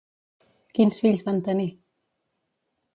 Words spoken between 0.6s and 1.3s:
Quins fills